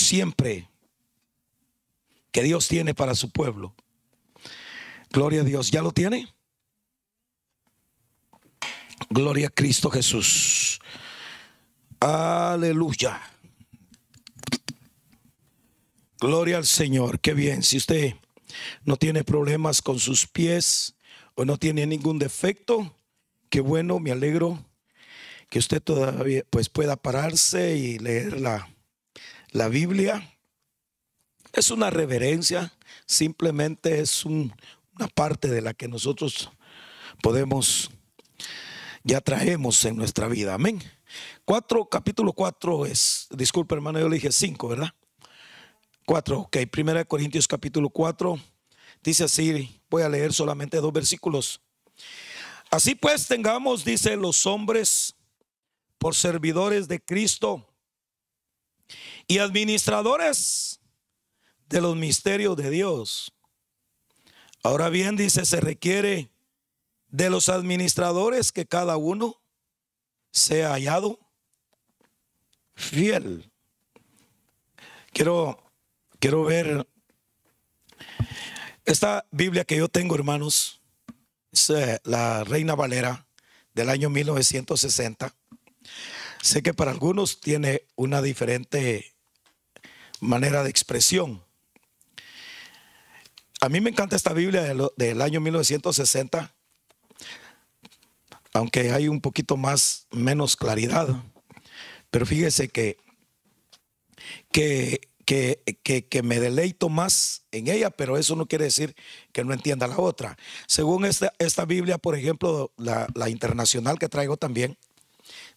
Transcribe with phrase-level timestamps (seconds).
[0.00, 0.68] siempre,
[2.32, 3.74] que Dios tiene para su pueblo.
[5.10, 5.70] Gloria a Dios.
[5.70, 6.32] ¿Ya lo tiene?
[9.08, 10.80] Gloria a Cristo Jesús.
[11.98, 13.20] Aleluya.
[16.20, 17.18] Gloria al Señor.
[17.20, 17.62] Qué bien.
[17.62, 18.14] Si usted
[18.84, 20.94] no tiene problemas con sus pies
[21.34, 22.94] o no tiene ningún defecto,
[23.48, 24.64] qué bueno, me alegro
[25.48, 28.68] que usted todavía pues pueda pararse y leer la,
[29.52, 30.36] la Biblia.
[31.52, 32.72] Es una reverencia,
[33.06, 34.54] simplemente es una
[35.14, 36.50] parte de la que nosotros
[37.22, 37.90] podemos,
[39.02, 40.54] ya traemos en nuestra vida.
[40.54, 40.80] Amén.
[41.44, 44.94] Cuatro, capítulo cuatro es, disculpe hermano, yo le dije cinco, ¿verdad?
[46.06, 46.58] Cuatro, ok.
[46.70, 48.38] Primera Corintios capítulo cuatro
[49.02, 51.60] dice así, voy a leer solamente dos versículos.
[52.70, 55.16] Así pues tengamos, dice los hombres,
[55.98, 57.69] por servidores de Cristo
[59.30, 60.80] y administradores
[61.68, 63.32] de los misterios de Dios.
[64.64, 66.32] Ahora bien, dice, se requiere
[67.06, 69.40] de los administradores que cada uno
[70.32, 71.20] sea hallado
[72.74, 73.52] fiel.
[75.12, 75.62] Quiero,
[76.18, 76.88] quiero ver
[78.84, 80.82] esta Biblia que yo tengo, hermanos,
[81.52, 83.28] es eh, la Reina Valera
[83.74, 85.32] del año 1960.
[86.42, 89.09] Sé que para algunos tiene una diferente
[90.20, 91.42] manera de expresión.
[93.60, 94.62] A mí me encanta esta Biblia
[94.96, 96.54] del, año 1960,
[98.54, 101.08] aunque hay un poquito más, menos claridad.
[102.10, 102.96] Pero fíjese que,
[104.50, 108.96] que, que, me deleito más en ella, pero eso no quiere decir
[109.32, 110.38] que no entienda la otra.
[110.66, 114.78] Según esta, esta Biblia, por ejemplo, la, la internacional que traigo también,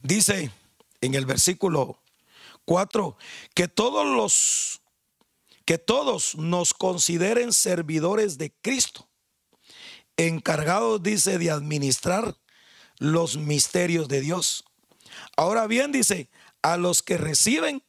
[0.01, 0.51] dice
[0.99, 2.02] en el versículo
[2.65, 3.17] 4
[3.53, 4.81] que todos los
[5.65, 9.09] que todos nos consideren servidores de Cristo,
[10.17, 12.37] encargados dice de administrar
[12.97, 14.65] los misterios de Dios.
[15.37, 16.29] Ahora bien dice,
[16.61, 17.83] a los que reciben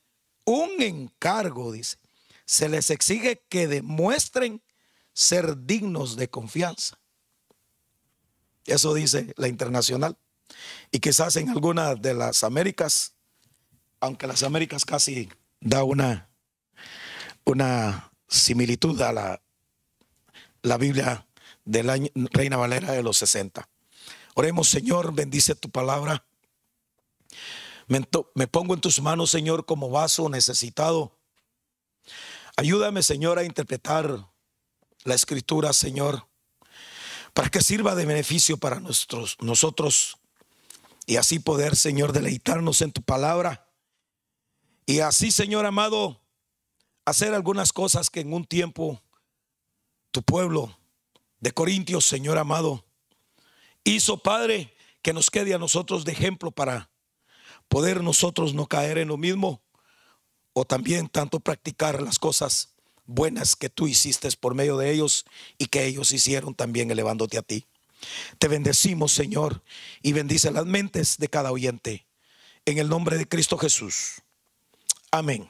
[0.45, 1.99] un encargo, dice,
[2.45, 4.63] se les exige que demuestren
[5.13, 6.99] ser dignos de confianza.
[8.67, 10.17] Eso dice la internacional.
[10.91, 13.14] Y quizás en algunas de las Américas,
[14.05, 16.29] aunque las Américas casi da una,
[17.45, 19.43] una similitud a la,
[20.63, 21.27] la Biblia
[21.65, 23.67] de la Reina Valera de los 60.
[24.35, 26.27] Oremos, Señor, bendice tu palabra.
[27.87, 31.19] Me, pongo en tus manos, Señor, como vaso necesitado.
[32.57, 34.27] Ayúdame, Señor, a interpretar
[35.05, 36.27] la escritura, Señor,
[37.33, 40.19] para que sirva de beneficio para nuestros, nosotros
[41.07, 43.64] y así poder, Señor, deleitarnos en tu palabra.
[44.87, 46.21] Y así, Señor amado,
[47.05, 49.01] hacer algunas cosas que en un tiempo
[50.11, 50.77] tu pueblo
[51.41, 52.85] de Corintios, Señor amado,
[53.83, 56.91] hizo, Padre, que nos quede a nosotros de ejemplo para
[57.69, 59.63] poder nosotros no caer en lo mismo
[60.53, 62.75] o también tanto practicar las cosas
[63.07, 65.25] buenas que tú hiciste por medio de ellos
[65.59, 67.67] y que ellos hicieron también elevándote a ti.
[68.39, 69.63] Te bendecimos, Señor,
[70.03, 72.07] y bendice las mentes de cada oyente.
[72.67, 74.24] En el nombre de Cristo Jesús.
[75.15, 75.49] Amén.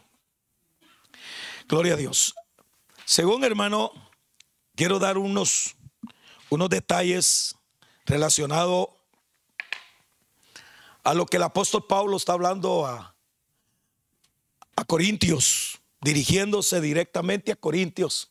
[1.66, 2.34] Gloria a Dios.
[3.06, 3.92] Según hermano,
[4.76, 5.74] quiero dar unos,
[6.50, 7.56] unos detalles
[8.04, 8.88] relacionados
[11.02, 13.16] a lo que el apóstol Pablo está hablando a,
[14.76, 18.30] a Corintios, dirigiéndose directamente a Corintios.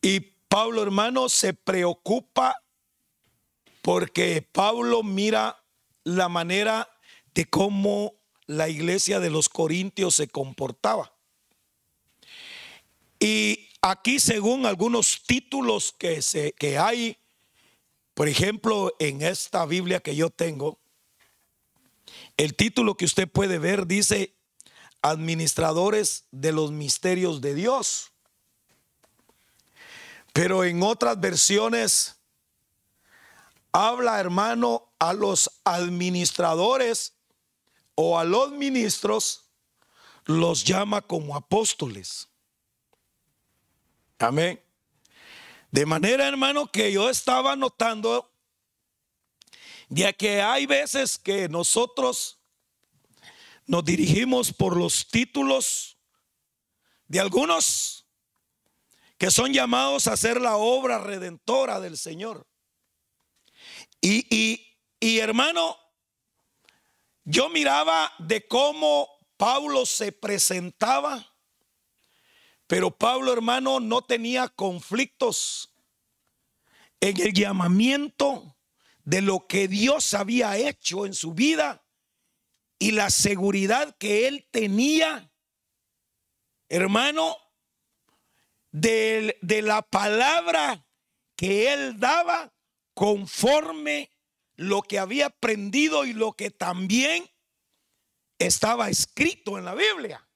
[0.00, 2.62] Y Pablo, hermano, se preocupa
[3.82, 5.60] porque Pablo mira
[6.04, 6.88] la manera
[7.34, 8.19] de cómo
[8.50, 11.14] la iglesia de los Corintios se comportaba.
[13.20, 17.16] Y aquí, según algunos títulos que, se, que hay,
[18.12, 20.80] por ejemplo, en esta Biblia que yo tengo,
[22.36, 24.34] el título que usted puede ver dice,
[25.00, 28.10] administradores de los misterios de Dios.
[30.32, 32.16] Pero en otras versiones
[33.70, 37.14] habla, hermano, a los administradores
[38.02, 39.50] o a los ministros,
[40.24, 42.30] los llama como apóstoles.
[44.18, 44.58] Amén.
[45.70, 48.32] De manera, hermano, que yo estaba notando,
[49.90, 52.38] ya que hay veces que nosotros
[53.66, 55.98] nos dirigimos por los títulos
[57.06, 58.06] de algunos
[59.18, 62.46] que son llamados a hacer la obra redentora del Señor.
[64.00, 65.76] Y, y, hermano,
[67.24, 71.34] yo miraba de cómo Pablo se presentaba,
[72.66, 75.74] pero Pablo hermano no tenía conflictos
[77.00, 78.56] en el llamamiento
[79.04, 81.84] de lo que Dios había hecho en su vida
[82.78, 85.32] y la seguridad que él tenía,
[86.68, 87.36] hermano,
[88.72, 90.86] de, la palabra
[91.36, 92.52] que él daba
[92.94, 94.12] conforme
[94.60, 97.30] lo que había aprendido y lo que también
[98.38, 100.28] estaba escrito en la Biblia.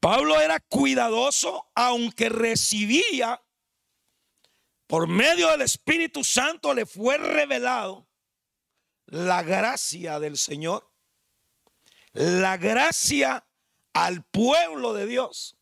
[0.00, 3.42] Pablo era cuidadoso, aunque recibía
[4.86, 8.08] por medio del Espíritu Santo, le fue revelado
[9.04, 10.90] la gracia del Señor,
[12.14, 13.46] la gracia
[13.92, 15.58] al pueblo de Dios.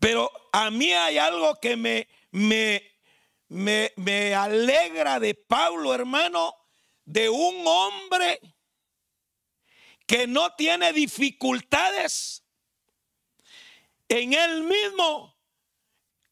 [0.00, 2.93] Pero a mí hay algo que me, me,
[3.54, 6.54] me, alegra de Pablo, hermano,
[7.04, 8.40] de un hombre
[10.06, 12.44] que no tiene dificultades
[14.08, 15.38] en él mismo,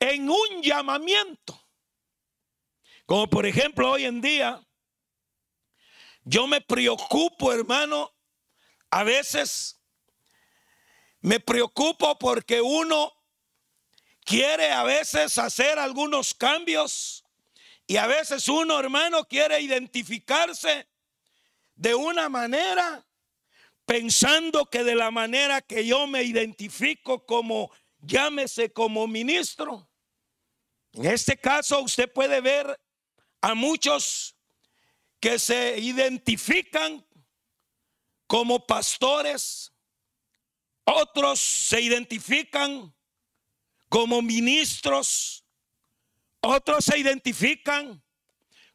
[0.00, 1.58] en un llamamiento.
[3.06, 4.60] Como por ejemplo hoy en día,
[6.24, 8.12] yo me preocupo, hermano,
[8.90, 9.80] a veces
[11.20, 13.12] me preocupo porque uno
[14.24, 17.24] quiere a veces hacer algunos cambios
[17.86, 20.86] y a veces uno, hermano, quiere identificarse
[21.74, 23.04] de una manera
[23.84, 27.70] pensando que de la manera que yo me identifico como,
[28.00, 29.88] llámese como ministro.
[30.92, 32.80] En este caso usted puede ver
[33.40, 34.36] a muchos
[35.20, 37.04] que se identifican
[38.26, 39.72] como pastores,
[40.84, 42.94] otros se identifican
[43.92, 45.44] como ministros,
[46.40, 48.02] otros se identifican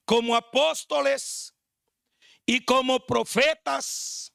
[0.05, 1.55] como apóstoles
[2.45, 4.31] y como profetas.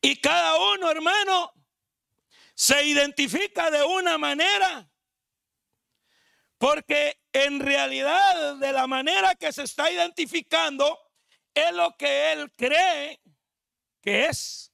[0.00, 1.52] Y cada uno, hermano,
[2.54, 4.88] se identifica de una manera.
[6.56, 10.96] Porque en realidad de la manera que se está identificando
[11.52, 13.20] es lo que él cree
[14.00, 14.71] que es.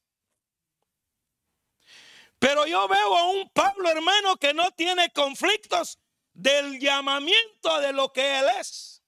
[2.38, 5.98] Pero yo veo a un Pablo hermano que no tiene conflictos
[6.32, 9.02] del llamamiento de lo que él es.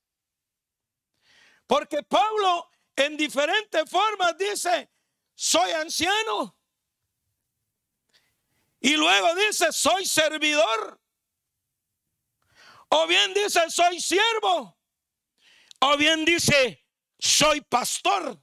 [1.66, 4.90] Porque Pablo en diferentes formas dice,
[5.34, 6.56] soy anciano.
[8.80, 11.00] Y luego dice, soy servidor.
[12.88, 14.76] O bien dice, soy siervo.
[15.80, 16.84] O bien dice,
[17.18, 18.42] soy pastor.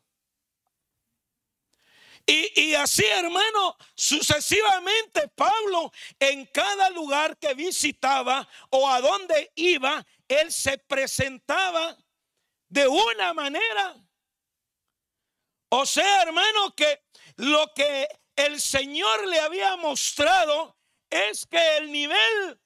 [2.29, 10.51] Y, así, hermano, sucesivamente Pablo en cada lugar que visitaba o a donde iba, él
[10.51, 11.97] se presentaba
[12.67, 13.95] de una manera.
[15.69, 17.05] O sea, hermano, que
[17.37, 20.77] lo que el Señor le había mostrado
[21.09, 22.59] es que el nivel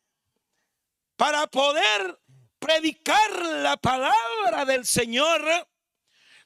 [1.15, 2.19] para poder
[2.57, 5.67] predicar la palabra del Señor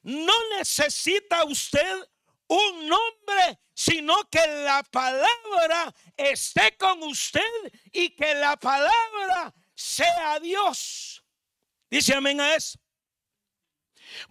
[0.04, 2.10] no necesita usted
[2.48, 7.42] un nombre, sino que la palabra esté con usted
[7.92, 11.24] y que la palabra sea Dios.
[11.90, 12.80] Dice amén a eso.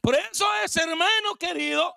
[0.01, 1.95] Por eso es, hermano querido,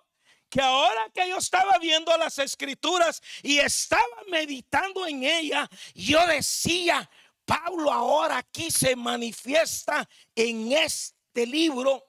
[0.49, 7.09] que ahora que yo estaba viendo las escrituras y estaba meditando en ella, yo decía,
[7.45, 12.03] Pablo ahora aquí se manifiesta en este libro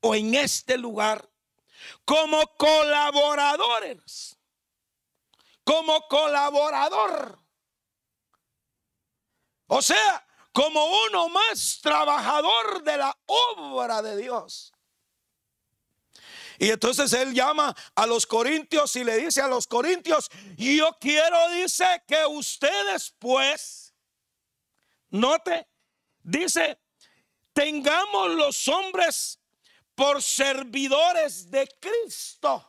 [0.00, 1.28] o en este lugar
[2.04, 4.38] como colaboradores,
[5.64, 7.38] como colaborador.
[9.68, 14.72] O sea, como uno más trabajador de la obra de Dios.
[16.58, 21.50] Y entonces él llama a los corintios y le dice a los corintios, yo quiero,
[21.50, 23.94] dice, que ustedes pues,
[25.10, 25.68] note,
[26.22, 26.78] dice,
[27.52, 29.38] tengamos los hombres
[29.96, 32.64] por servidores de Cristo.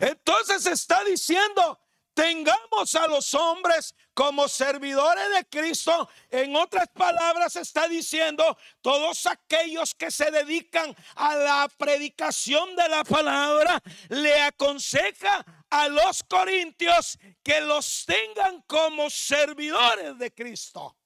[0.00, 1.78] Entonces está diciendo,
[2.14, 6.08] tengamos a los hombres como servidores de Cristo.
[6.30, 13.04] En otras palabras está diciendo, todos aquellos que se dedican a la predicación de la
[13.04, 20.96] palabra, le aconseja a los corintios que los tengan como servidores de Cristo.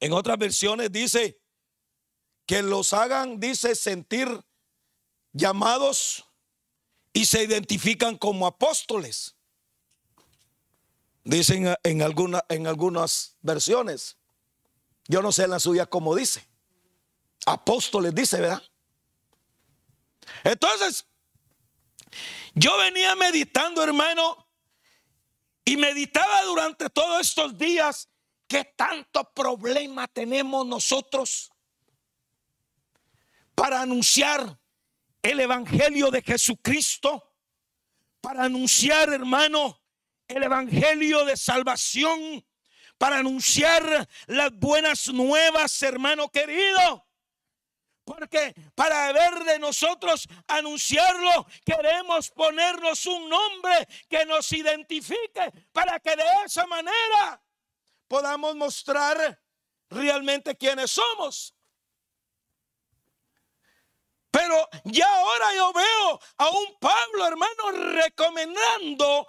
[0.00, 1.40] En otras versiones dice,
[2.48, 4.42] que los hagan, dice, sentir
[5.34, 6.24] llamados
[7.12, 9.36] y se identifican como apóstoles.
[11.24, 12.02] Dicen en,
[12.48, 14.16] en algunas versiones.
[15.08, 16.48] Yo no sé en la suya cómo dice.
[17.44, 18.62] Apóstoles dice, ¿verdad?
[20.42, 21.04] Entonces,
[22.54, 24.48] yo venía meditando, hermano,
[25.66, 28.08] y meditaba durante todos estos días
[28.46, 31.50] qué tanto problema tenemos nosotros
[33.58, 34.56] para anunciar
[35.20, 37.34] el Evangelio de Jesucristo,
[38.20, 39.82] para anunciar, hermano,
[40.28, 42.46] el Evangelio de salvación,
[42.98, 47.04] para anunciar las buenas nuevas, hermano querido.
[48.04, 56.14] Porque para ver de nosotros anunciarlo, queremos ponernos un nombre que nos identifique para que
[56.14, 57.42] de esa manera
[58.06, 59.42] podamos mostrar
[59.90, 61.57] realmente quiénes somos.
[64.30, 69.26] Pero ya ahora yo veo a un Pablo, hermano, recomendando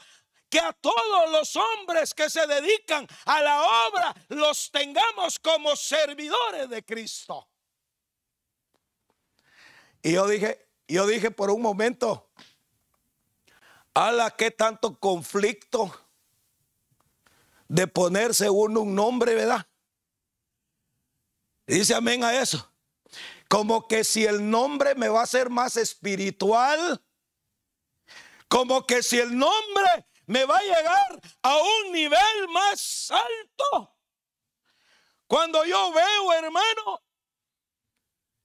[0.50, 6.70] que a todos los hombres que se dedican a la obra los tengamos como servidores
[6.70, 7.48] de Cristo.
[10.02, 12.32] Y yo dije, yo dije por un momento,
[13.94, 15.94] ala, qué tanto conflicto
[17.68, 19.66] de ponerse uno un nombre, ¿verdad?
[21.68, 22.69] dice amén a eso.
[23.50, 27.04] Como que si el nombre me va a ser más espiritual,
[28.48, 33.98] como que si el nombre me va a llegar a un nivel más alto.
[35.26, 37.04] Cuando yo veo, hermano,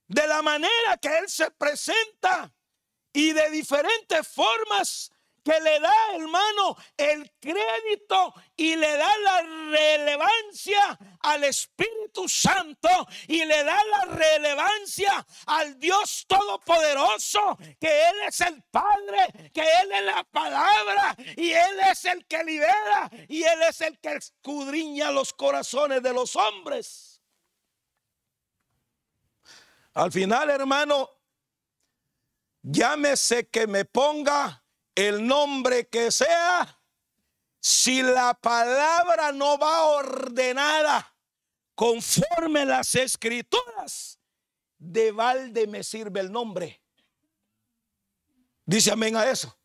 [0.09, 2.53] de la manera que Él se presenta
[3.13, 5.11] y de diferentes formas
[5.45, 12.89] que le da, hermano, el crédito y le da la relevancia al Espíritu Santo
[13.29, 19.93] y le da la relevancia al Dios Todopoderoso, que Él es el Padre, que Él
[19.93, 25.11] es la palabra y Él es el que libera y Él es el que escudriña
[25.11, 27.21] los corazones de los hombres.
[29.93, 31.11] Al final, hermano,
[32.63, 34.64] llámese que me ponga
[34.95, 36.81] el nombre que sea,
[37.61, 41.17] si la palabra no va ordenada
[41.75, 44.19] conforme las escrituras,
[44.79, 46.83] de balde me sirve el nombre.
[48.67, 49.57] Dice amén a eso.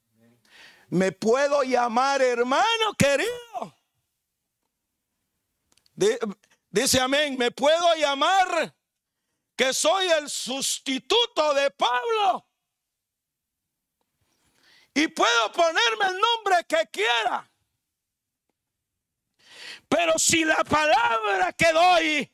[0.90, 3.76] Me puedo llamar hermano querido.
[6.70, 8.76] Dice amén, me puedo llamar
[9.56, 12.49] que soy el sustituto de Pablo.
[15.00, 17.50] Y puedo ponerme el nombre que quiera.
[19.88, 22.30] Pero si la palabra que doy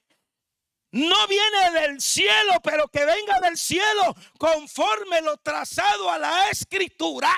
[0.93, 7.31] no viene del cielo, pero que venga del cielo conforme lo trazado a la escritura,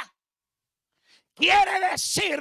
[1.35, 2.39] quiere decir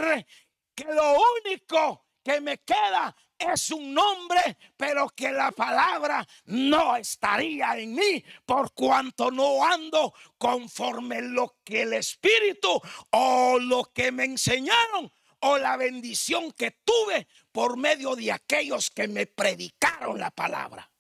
[0.73, 7.79] que lo único que me queda es un nombre, pero que la palabra no estaría
[7.79, 14.25] en mí por cuanto no ando conforme lo que el Espíritu o lo que me
[14.25, 20.91] enseñaron o la bendición que tuve por medio de aquellos que me predicaron la palabra.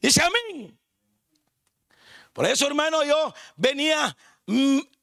[0.00, 0.78] Dice amén.
[2.32, 4.16] Por eso, hermano, yo venía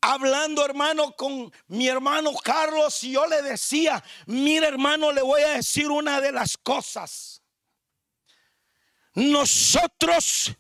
[0.02, 5.50] hablando, hermano, con mi hermano Carlos y yo le decía, mira, hermano, le voy a
[5.50, 7.42] decir una de las cosas.
[9.14, 10.56] Nosotros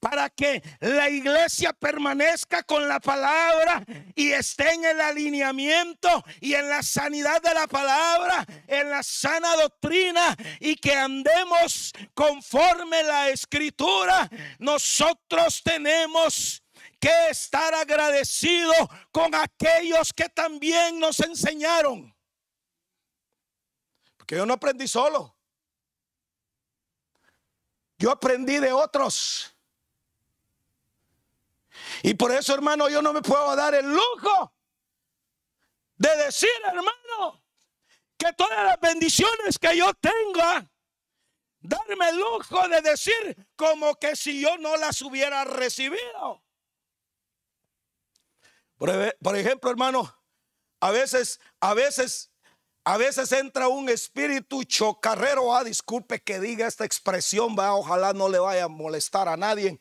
[0.00, 3.84] para que la iglesia permanezca con la palabra
[4.14, 9.56] y esté en el alineamiento y en la sanidad de la palabra, en la sana
[9.56, 16.62] doctrina y que andemos conforme la escritura, nosotros tenemos
[16.98, 18.72] que estar agradecido
[19.12, 22.14] con aquellos que también nos enseñaron.
[24.16, 25.34] Porque yo no aprendí solo.
[27.98, 29.54] Yo aprendí de otros.
[32.02, 34.52] Y por eso, hermano, yo no me puedo dar el lujo
[35.96, 37.42] de decir, hermano,
[38.16, 40.70] que todas las bendiciones que yo tenga,
[41.60, 46.42] darme el lujo de decir como que si yo no las hubiera recibido.
[48.78, 50.16] Por, ejemplo, hermano,
[50.80, 52.30] a veces, a veces,
[52.84, 55.54] a veces entra un espíritu chocarrero.
[55.54, 59.80] Ah, disculpe que diga esta expresión, va, ojalá no le vaya a molestar a nadie.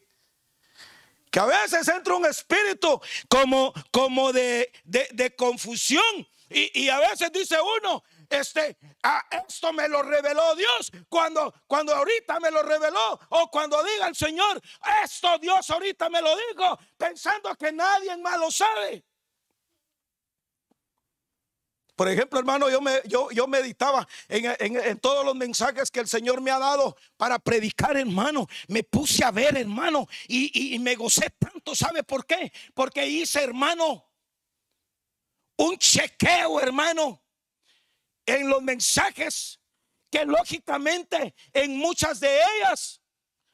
[1.30, 3.00] Que a veces entra un espíritu
[3.30, 6.04] como, como de, de, confusión.
[6.50, 11.93] Y, y a veces dice uno, este, a esto me lo reveló Dios cuando, cuando
[11.96, 14.62] ahorita me lo reveló o cuando diga el Señor,
[15.03, 19.03] esto Dios ahorita me lo dijo, pensando que nadie más lo sabe.
[21.96, 26.41] Por ejemplo, hermano, yo, me, yo, yo meditaba en, todos los mensajes que el Señor
[26.41, 28.46] me ha dado para predicar, hermano.
[28.67, 31.75] Me puse a ver, hermano, y, y me gocé tanto.
[31.75, 32.53] ¿Sabe por qué?
[32.75, 34.05] Porque hice, hermano,
[35.57, 37.19] un chequeo, hermano,
[38.27, 39.60] en los mensajes
[40.12, 43.01] que lógicamente en muchas de ellas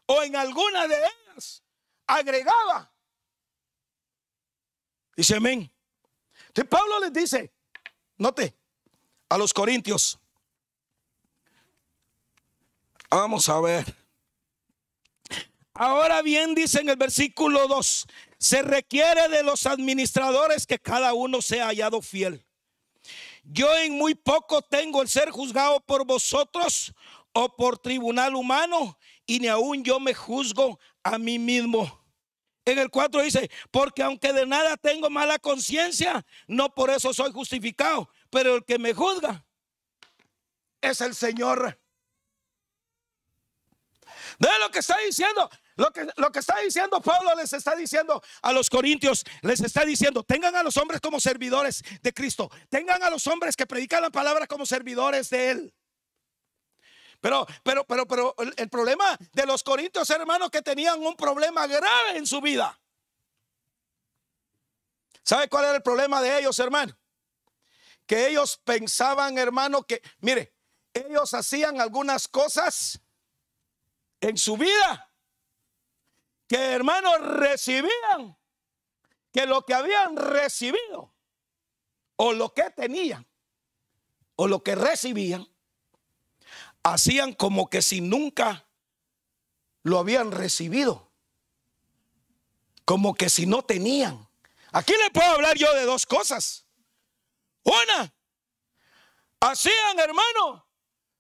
[0.05, 1.63] o en alguna de ellas
[2.05, 2.93] agregaba.
[5.15, 5.71] Dice amén.
[6.47, 7.53] Entonces Pablo les dice,
[8.17, 8.55] note,
[9.29, 10.19] a los corintios.
[13.09, 13.95] Vamos a ver.
[15.75, 21.41] Ahora bien, dice en el versículo 2, se requiere de los administradores que cada uno
[21.41, 22.45] sea hallado fiel.
[23.43, 26.93] Yo en muy poco tengo el ser juzgado por vosotros
[27.33, 32.01] o por tribunal humano, y ni aún yo me juzgo a mí mismo.
[32.65, 37.31] En el 4 dice, porque aunque de nada tengo mala conciencia, no por eso soy
[37.31, 39.45] justificado, pero el que me juzga
[40.79, 41.79] es el Señor.
[44.39, 48.21] De lo que está diciendo, lo que, lo que está diciendo Pablo les está diciendo
[48.41, 53.01] a los corintios, les está diciendo, tengan a los hombres como servidores de Cristo, tengan
[53.03, 55.73] a los hombres que predican la palabra como servidores de Él.
[57.21, 62.17] Pero, pero, pero, pero el, problema de los corintios, hermanos, que tenían un problema grave
[62.17, 62.77] en su vida.
[65.23, 66.97] ¿Sabe cuál era el problema de ellos, hermano?
[68.05, 70.53] Que ellos pensaban, hermano, que, mire,
[70.93, 72.99] ellos hacían algunas cosas
[74.19, 75.12] en su vida
[76.47, 78.37] que, hermanos, recibían,
[79.31, 81.13] que lo que habían recibido,
[82.15, 83.27] o lo que tenían,
[84.35, 85.47] o lo que recibían,
[86.83, 88.67] hacían como que si nunca
[89.83, 91.11] lo habían recibido.
[92.85, 94.27] Como que si no tenían.
[94.71, 96.65] Aquí le puedo hablar yo de dos cosas.
[97.63, 98.13] Una,
[99.39, 100.67] hacían hermano,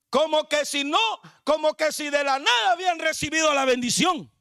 [0.09, 0.99] como que si no,
[1.43, 4.32] como que si de la nada habían recibido la bendición.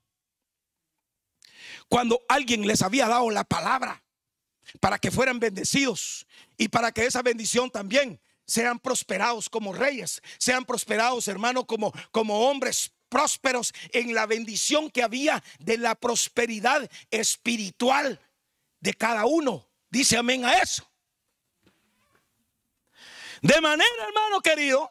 [1.93, 4.03] Cuando alguien les había dado la palabra
[4.81, 6.27] para que fueran bendecidos
[6.57, 12.49] y para que esa bendición también sean prosperados como reyes, sean prosperados, hermano, como, como
[12.49, 18.19] hombres prósperos en la bendición que había de la prosperidad espiritual
[18.81, 19.69] de cada uno.
[19.91, 20.91] Dice amén a eso.
[23.43, 24.91] De manera, hermano querido,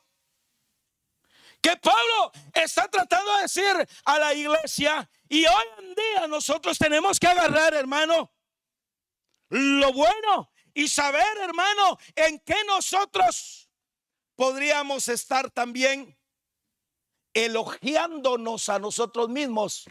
[1.62, 7.18] que Pablo está tratando de decir a la iglesia y hoy en día nosotros tenemos
[7.18, 8.34] que agarrar, hermano,
[9.48, 13.70] lo bueno y saber, hermano, en qué nosotros
[14.36, 16.20] podríamos estar también
[17.34, 19.90] elogiándonos a nosotros mismos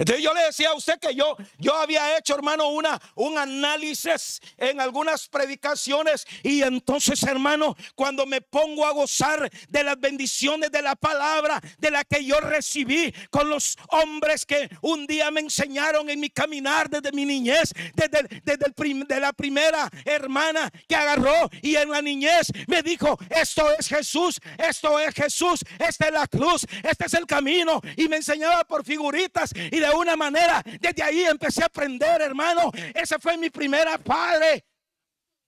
[0.00, 4.40] entonces yo le decía a usted que yo, yo había hecho, hermano, una, un análisis
[4.56, 6.26] en algunas predicaciones.
[6.42, 11.90] Y entonces, hermano, cuando me pongo a gozar de las bendiciones de la palabra, de
[11.90, 16.88] la que yo recibí con los hombres que un día me enseñaron en mi caminar
[16.88, 22.00] desde mi niñez, desde, desde el de la primera hermana que agarró y en la
[22.00, 27.12] niñez me dijo, esto es Jesús, esto es Jesús, esta es la cruz, este es
[27.12, 27.82] el camino.
[27.98, 30.62] Y me enseñaba por figuritas y de una manera.
[30.80, 32.70] Desde ahí empecé a aprender, hermano.
[32.94, 34.66] Ese fue mi primer padre.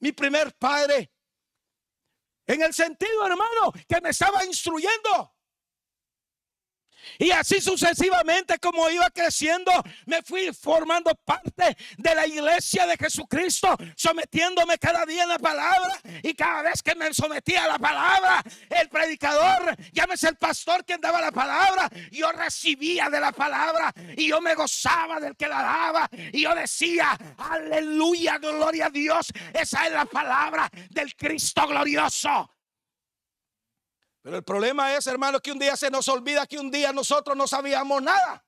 [0.00, 1.11] Mi primer padre.
[2.46, 5.32] En el sentido, hermano, que me estaba instruyendo.
[7.18, 9.70] Y así sucesivamente como iba creciendo,
[10.07, 16.01] me fui formando parte de la iglesia de Jesucristo, sometiéndome cada día en la palabra.
[16.22, 21.01] Y cada vez que me sometía a la palabra, el predicador, llámese el pastor quien
[21.01, 25.62] daba la palabra, yo recibía de la palabra y yo me gozaba del que la
[25.62, 26.09] daba.
[26.33, 29.33] Y yo decía, aleluya, gloria a Dios.
[29.53, 32.51] Esa es la palabra del Cristo glorioso.
[34.22, 37.37] Pero el problema es, hermano, que un día se nos olvida que un día nosotros
[37.37, 38.44] no sabíamos nada.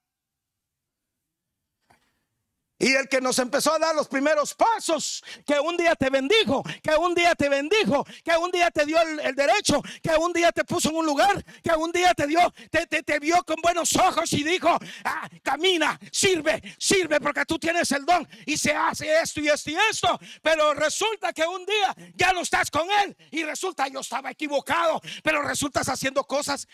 [2.85, 6.63] Y el que nos empezó a dar los primeros pasos, que un día te bendijo,
[6.83, 10.53] que un día te bendijo, que un día te dio el, derecho, que un día
[10.53, 13.97] te puso en un lugar, que un día te dio, te, te, vio con buenos
[13.97, 14.69] ojos y dijo,
[15.03, 19.71] ah, camina, sirve, sirve porque tú tienes el don y se hace esto y esto
[19.71, 20.21] y esto.
[20.43, 25.01] Pero resulta que un día ya no estás con él y resulta yo estaba equivocado,
[25.23, 26.69] pero resultas haciendo cosas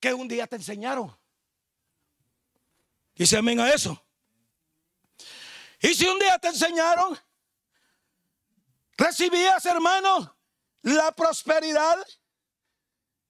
[0.00, 1.16] que un día te enseñaron.
[3.14, 4.04] Se amén a eso.
[5.84, 7.14] Y si un día te enseñaron,
[8.96, 10.34] recibías, hermano,
[10.80, 12.02] la prosperidad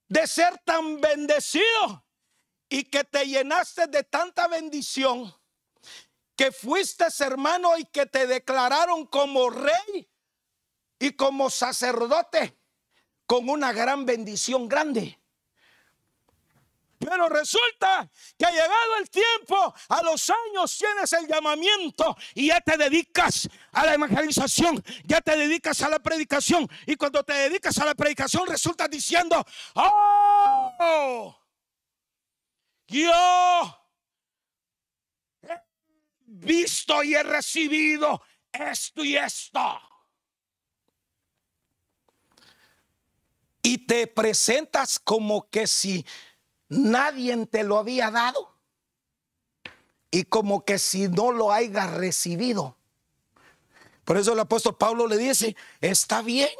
[0.06, 2.06] de ser tan bendecido
[2.68, 5.34] y que te llenaste de tanta bendición
[6.36, 10.08] que fuiste hermano y que te declararon como rey
[11.00, 12.56] y como sacerdote
[13.26, 15.20] con una gran bendición grande.
[17.04, 22.60] Pero resulta que ha llegado el tiempo, a los años tienes el llamamiento y ya
[22.60, 26.68] te dedicas a la evangelización, ya te dedicas a la predicación.
[26.86, 31.38] Y cuando te dedicas a la predicación resulta diciendo, oh,
[32.86, 33.12] yo
[35.42, 35.60] he
[36.24, 39.80] visto y he recibido esto y esto.
[43.62, 46.04] Y te presentas como que si
[46.74, 48.54] nadie te lo había dado
[50.10, 52.76] y como que si no lo haya recibido.
[54.04, 56.50] Por eso el apóstol Pablo le dice, está bien.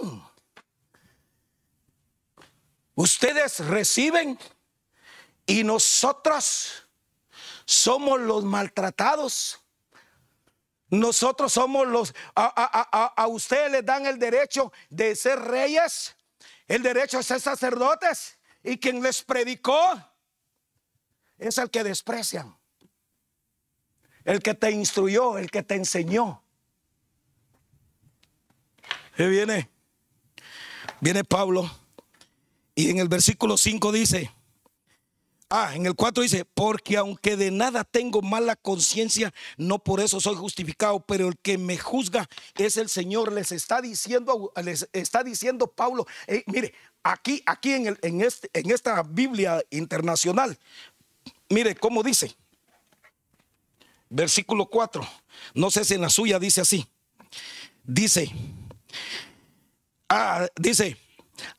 [2.94, 4.38] Ustedes reciben
[5.46, 6.88] y nosotros
[7.64, 9.60] somos los maltratados.
[10.88, 16.14] Nosotros somos los, a, a, ustedes les dan el derecho de ser reyes,
[16.68, 18.33] el derecho a ser sacerdotes
[18.64, 19.78] y quien les predicó
[21.38, 22.56] es el que desprecian.
[24.24, 26.42] El que te instruyó, el que te enseñó.
[29.18, 29.70] Y viene,
[31.00, 31.70] viene Pablo
[32.74, 34.32] y en el versículo 5 dice,
[35.50, 40.18] Ah, en el 4 dice, porque aunque de nada tengo mala conciencia, no por eso
[40.20, 43.30] soy justificado, pero el que me juzga es el Señor.
[43.30, 46.06] Les está diciendo, les está diciendo Pablo,
[46.46, 50.58] mire, aquí, aquí en, el, en, este, en esta Biblia internacional,
[51.48, 52.34] mire cómo dice,
[54.08, 55.06] versículo 4,
[55.54, 56.88] no sé si en la suya dice así,
[57.84, 58.28] dice,
[60.08, 60.96] ah, dice,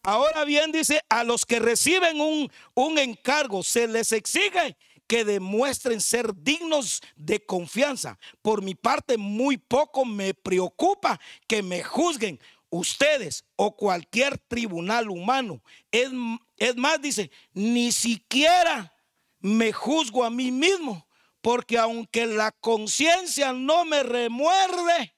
[0.04, 4.78] Ahora bien, dice, a los que reciben un, un encargo se les exige
[5.08, 8.18] que demuestren ser dignos de confianza.
[8.42, 12.40] Por mi parte, muy poco me preocupa que me juzguen
[12.78, 15.62] ustedes o cualquier tribunal humano.
[15.92, 16.10] Es,
[16.58, 18.94] es, más, dice, ni siquiera
[19.40, 21.08] me juzgo a mí mismo,
[21.42, 25.16] porque aunque la conciencia no me remuerde,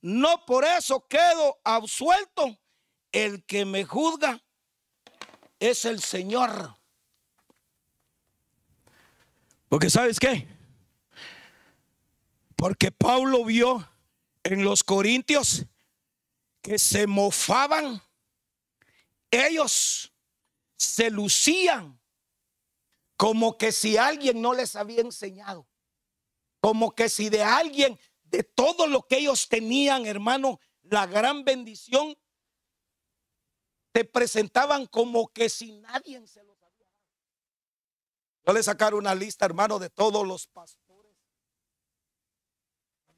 [0.00, 2.58] no por eso quedo absuelto
[3.12, 4.42] el que me juzga
[5.58, 6.76] es el Señor.
[9.68, 10.46] Porque sabes qué?
[12.54, 13.88] Porque Pablo vio
[14.44, 15.66] en los corintios
[16.66, 18.02] que se mofaban,
[19.30, 20.12] ellos
[20.76, 22.02] se lucían
[23.16, 25.68] como que si alguien no les había enseñado,
[26.60, 32.18] como que si de alguien, de todo lo que ellos tenían, hermano, la gran bendición
[33.94, 36.88] se presentaban como que si nadie se los había
[38.44, 38.56] dado.
[38.56, 41.16] Le sacaron una lista, hermano, de todos los pastores.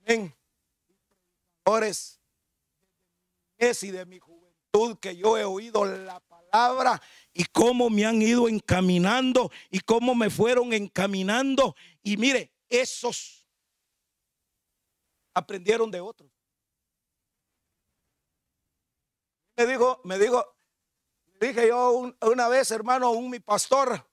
[0.03, 0.37] Amén.
[1.65, 2.18] Pastores
[3.59, 8.23] es y de mi juventud que yo he oído la palabra y cómo me han
[8.23, 11.75] ido encaminando y cómo me fueron encaminando.
[12.03, 13.47] Y mire, esos
[15.35, 16.31] aprendieron de otros.
[19.57, 20.59] Me dijo, me dijo,
[21.40, 24.05] Dije yo una vez, hermano, un mi pastor,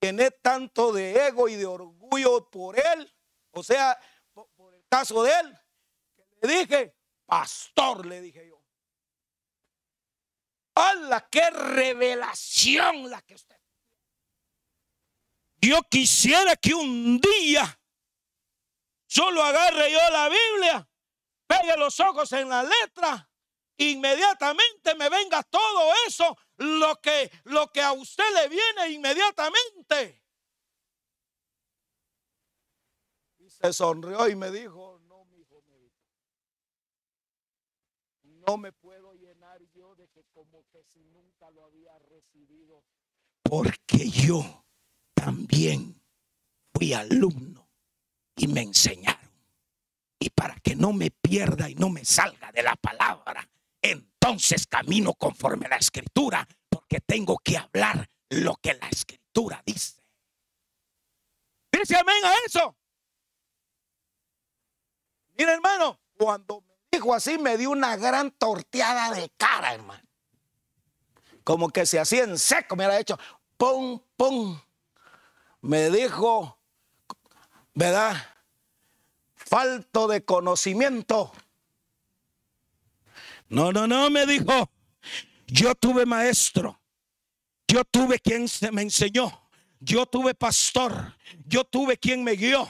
[0.00, 3.10] llené tanto de ego y de orgullo por él,
[3.52, 3.98] o sea,
[4.32, 5.58] por, el caso de él,
[6.46, 8.62] dije, pastor, le dije yo.
[10.74, 13.56] ¡Hala, qué revelación la que usted!
[15.56, 17.80] Yo quisiera que un día
[19.06, 20.88] solo agarre yo la Biblia,
[21.46, 23.30] pegue los ojos en la letra
[23.78, 30.22] inmediatamente me venga todo eso, lo que, lo que a usted le viene inmediatamente.
[33.38, 35.62] Y se sonrió y me dijo, no, mi hijo,
[38.46, 42.84] no me puedo llenar yo de que como que si nunca lo había recibido,
[43.42, 44.64] porque yo
[45.14, 46.00] también
[46.72, 47.68] fui alumno
[48.36, 49.30] y me enseñaron.
[50.18, 53.48] Y para que no me pierda y no me salga de la palabra,
[53.82, 60.02] entonces camino conforme a la escritura, porque tengo que hablar lo que la escritura dice.
[61.72, 62.76] Dice amén a eso.
[65.36, 70.02] Mira, hermano, cuando me dijo así, me dio una gran torteada de cara, hermano.
[71.44, 73.18] Como que se hacía en seco, me ha hecho
[73.56, 74.60] pum, pum.
[75.60, 76.58] Me dijo,
[77.74, 78.16] ¿verdad?
[79.34, 81.32] Falto de conocimiento.
[83.48, 84.70] No, no, no, me dijo.
[85.46, 86.80] Yo tuve maestro.
[87.68, 89.48] Yo tuve quien me enseñó.
[89.78, 91.14] Yo tuve pastor.
[91.46, 92.68] Yo tuve quien me guió.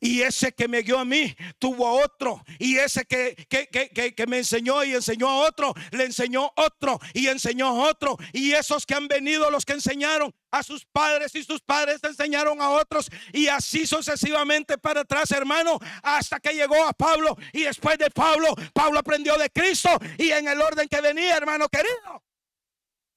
[0.00, 4.84] Y ese que me guió a mí tuvo otro, y ese que, que, me enseñó
[4.84, 9.08] y enseñó a otro, le enseñó otro y enseñó a otro, y esos que han
[9.08, 13.86] venido, los que enseñaron a sus padres y sus padres enseñaron a otros, y así
[13.86, 19.36] sucesivamente para atrás, hermano, hasta que llegó a Pablo, y después de Pablo, Pablo aprendió
[19.36, 22.27] de Cristo, y en el orden que venía, hermano querido.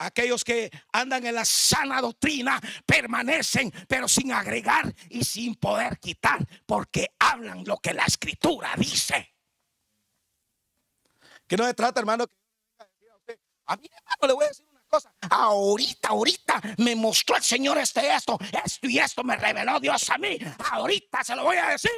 [0.01, 6.39] Aquellos que andan en la sana doctrina permanecen, pero sin agregar y sin poder quitar,
[6.65, 9.35] porque hablan lo que la escritura dice.
[11.47, 12.25] Que no se trata, hermano,
[13.67, 15.13] a mí, hermano, le voy a decir una cosa.
[15.29, 20.17] Ahorita, ahorita me mostró el Señor este, esto, esto y esto me reveló Dios a
[20.17, 20.39] mí.
[20.71, 21.91] Ahorita se lo voy a decir.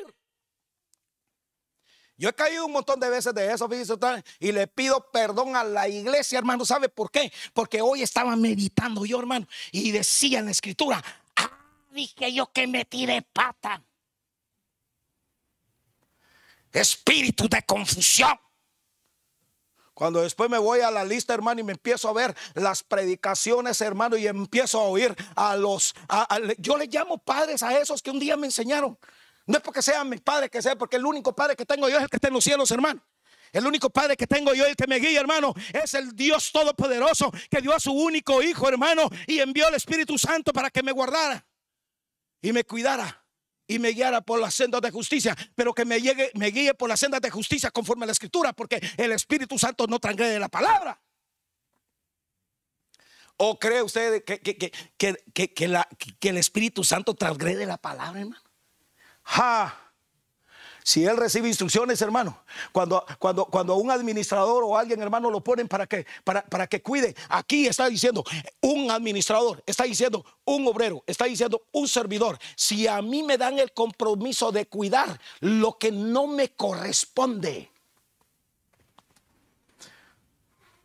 [2.18, 3.68] Yo he caído un montón de veces de eso,
[4.40, 6.66] y le pido perdón a la iglesia, hermano.
[6.66, 7.32] ¿Sabe por qué?
[7.54, 11.04] Porque hoy estaba meditando yo, hermano, y decía en la escritura,
[11.36, 11.52] ah,
[11.92, 13.82] dije yo que me tiré pata.
[16.72, 18.40] Espíritu de confusión.
[19.94, 23.80] Cuando después me voy a la lista, hermano, y me empiezo a ver las predicaciones,
[23.82, 25.94] hermano, y empiezo a oír a los,
[26.58, 28.98] yo le llamo padres a esos que un día me enseñaron.
[29.46, 31.98] No es porque sea mi padre que sea, porque el único padre que tengo yo
[31.98, 33.06] es el que está en los cielos, hermano.
[33.52, 37.32] El único padre que tengo yo, el que me guía, hermano, es el Dios Todopoderoso
[37.52, 40.92] que dio a su único hijo, hermano, y envió al Espíritu Santo para que me
[40.92, 41.46] guardara
[42.42, 43.24] y me cuidara
[43.68, 46.90] y me guiara por las sendas de justicia, pero que me, llegue, me guíe por
[46.90, 50.50] las sendas de justicia conforme a la Escritura, porque el Espíritu Santo no transgrede la
[50.50, 51.00] palabra.
[53.38, 58.53] ¿O cree usted que, que, que, que el Espíritu Santo transgrede la palabra, hermano?
[59.24, 59.80] Ja.
[60.84, 65.70] Si él recibe instrucciones, hermano, cuando, cuando, cuando un administrador o alguien, hermano, lo ponen
[65.70, 68.24] para que, para, para que cuide, aquí está diciendo
[68.60, 72.38] un administrador, está diciendo un obrero, está diciendo un servidor.
[72.58, 77.72] Si a mí me dan el compromiso de cuidar lo que no me corresponde,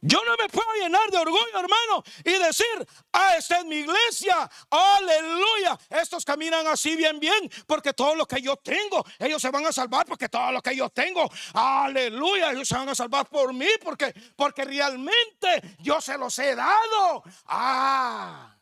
[0.01, 4.49] Yo no me puedo llenar de orgullo, hermano, y decir, ah, esta es mi iglesia,
[4.71, 5.79] aleluya.
[5.91, 9.73] Estos caminan así bien, bien, porque todo lo que yo tengo, ellos se van a
[9.73, 13.67] salvar porque todo lo que yo tengo, aleluya, ellos se van a salvar por mí,
[13.83, 17.25] porque, porque realmente yo se los he dado.
[17.47, 18.57] Ah.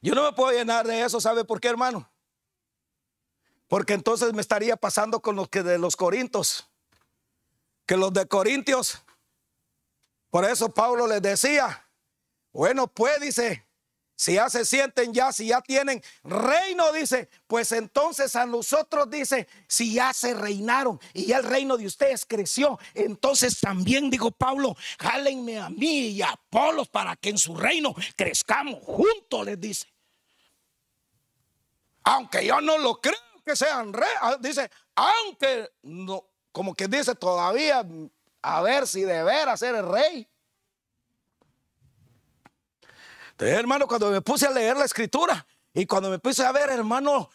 [0.00, 2.08] Yo no me puedo llenar de eso, ¿sabe por qué, hermano?
[3.66, 6.68] Porque entonces me estaría pasando con los que de los Corintios,
[7.86, 9.03] que los de Corintios
[10.34, 11.88] por eso Pablo les decía,
[12.52, 13.68] bueno, pues dice,
[14.16, 19.46] si ya se sienten ya, si ya tienen reino, dice, pues entonces a nosotros dice,
[19.68, 24.74] si ya se reinaron y ya el reino de ustedes creció, entonces también digo Pablo,
[24.98, 29.86] jálenme a mí y a Apolos para que en su reino crezcamos juntos, les dice.
[32.02, 33.14] Aunque yo no lo creo
[33.46, 37.86] que sean reyes, ah, dice, aunque no, como que dice todavía
[38.44, 40.28] a ver si de veras ser el rey.
[43.30, 46.68] Entonces, hermano, cuando me puse a leer la escritura y cuando me puse a ver,
[46.68, 47.30] hermano,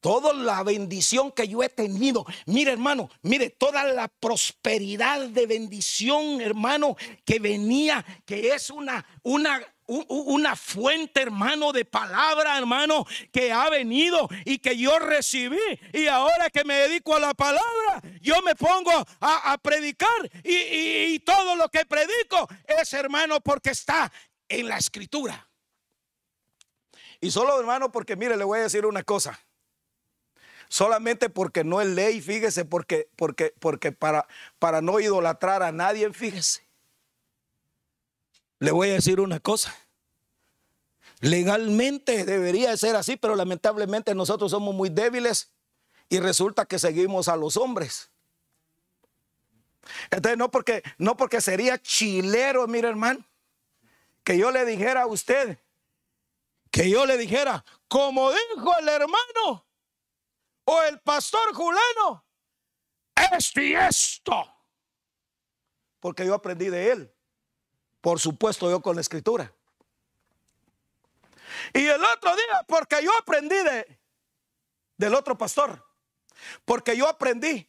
[0.00, 2.24] toda la bendición que yo he tenido.
[2.46, 9.60] Mire, hermano, mire, toda la prosperidad de bendición, hermano, que venía, que es una, una,
[9.86, 15.58] una fuente, hermano, de palabra, hermano, que ha venido y que yo recibí.
[15.92, 20.30] Y ahora que me dedico a la palabra, yo me pongo a, predicar.
[20.42, 24.10] Y, y todo lo que predico es, hermano, porque está
[24.48, 25.48] en la escritura.
[27.20, 29.40] Y solo, hermano, porque mire, le voy a decir una cosa.
[30.68, 34.26] Solamente porque no es ley, fíjese, porque, porque, porque para,
[34.58, 36.66] para no idolatrar a nadie, fíjese.
[38.58, 39.74] Le voy a decir una cosa.
[41.20, 45.52] Legalmente debería ser así, pero lamentablemente nosotros somos muy débiles
[46.08, 48.10] y resulta que seguimos a los hombres.
[50.10, 53.24] Entonces no porque no porque sería chilero, mire hermano,
[54.22, 55.58] que yo le dijera a usted,
[56.70, 59.66] que yo le dijera, como dijo el hermano
[60.64, 62.24] o el pastor Julano,
[63.14, 64.50] esto y esto.
[66.00, 67.13] Porque yo aprendí de él.
[68.04, 69.50] Por supuesto, yo con la escritura.
[71.72, 73.98] Y el otro día, porque yo aprendí de,
[74.98, 75.82] del otro pastor.
[76.66, 77.66] Porque yo aprendí.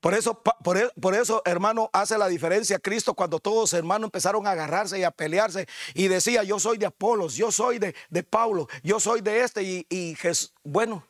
[0.00, 4.98] Por eso, por, eso, hermano, hace la diferencia Cristo cuando todos, hermanos, empezaron a agarrarse
[4.98, 8.98] y a pelearse y decía, yo soy de Apolos, yo soy de, de Pablo, yo
[9.00, 9.62] soy de este.
[9.62, 11.06] Y, y Jesús, bueno,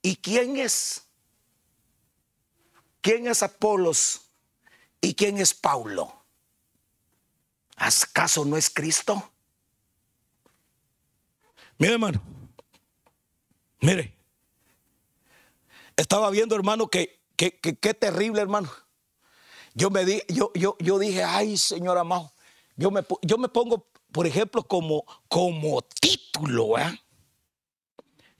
[0.00, 1.06] ¿y quién es?
[3.02, 4.23] ¿Quién es Apolos?
[5.04, 6.24] ¿Y quién es Pablo?
[7.76, 9.32] ¿Acaso no es Cristo?
[11.78, 12.22] Mire, hermano.
[13.80, 14.16] Mire.
[15.96, 18.70] Estaba viendo, hermano, que qué terrible, hermano.
[19.74, 22.32] Yo me di, yo, yo, yo dije, ay, Señor amado,
[22.76, 27.00] yo me, yo me pongo, por ejemplo, como, como título, ¿eh?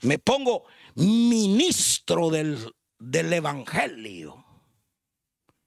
[0.01, 0.63] me pongo
[0.95, 4.44] ministro del, del Evangelio.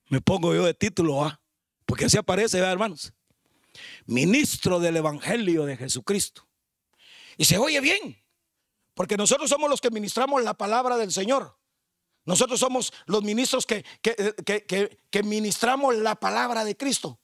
[0.09, 1.41] Me pongo yo de título, ¿ah?
[1.85, 3.13] porque así aparece, hermanos.
[4.07, 6.47] Ministro del Evangelio de Jesucristo.
[7.37, 8.21] Y se oye bien,
[8.95, 11.57] porque nosotros somos los que ministramos la palabra del Señor.
[12.25, 17.19] Nosotros somos los ministros que, que, ministramos la palabra de Cristo.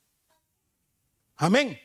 [1.36, 1.78] Amén.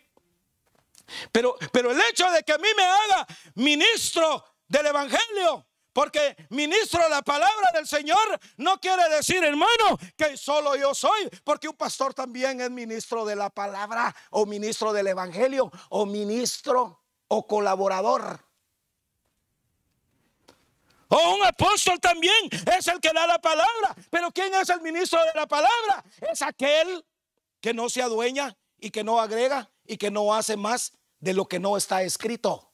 [1.31, 5.65] Pero, pero el hecho de que a mí me haga ministro del Evangelio,
[5.99, 11.67] porque ministro la palabra del Señor, no quiere decir, hermano, que solo yo soy, porque
[11.67, 17.45] un pastor también es ministro de la palabra, o ministro del Evangelio, o ministro o
[17.45, 18.39] colaborador.
[21.09, 23.93] O un apóstol también es el que da la palabra.
[24.09, 26.05] Pero ¿quién es el ministro de la palabra?
[26.31, 27.03] Es aquel
[27.59, 31.45] que no se adueña y que no agrega y que no hace más de lo
[31.45, 32.68] que no está escrito.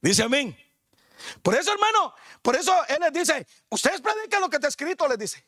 [0.00, 0.56] Dice amén.
[1.42, 5.18] Por eso, hermano, por eso Él les dice, ustedes predican lo que está escrito, les
[5.18, 5.46] dice.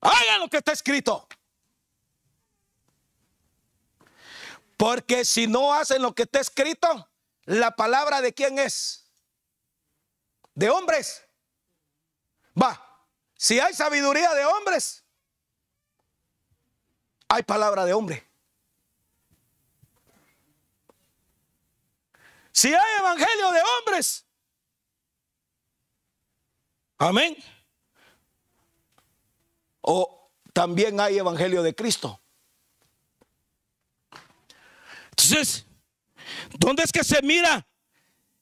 [0.00, 1.28] Hagan lo que está escrito.
[4.76, 7.10] Porque si no hacen lo que está escrito,
[7.44, 9.10] la palabra de quién es?
[10.54, 11.24] De hombres.
[12.60, 15.04] Va, si hay sabiduría de hombres,
[17.28, 18.27] hay palabra de hombre.
[22.58, 24.26] Si hay evangelio de hombres,
[26.98, 27.36] amén.
[29.80, 32.20] O también hay evangelio de Cristo.
[35.10, 35.66] Entonces,
[36.58, 37.64] ¿dónde es que se mira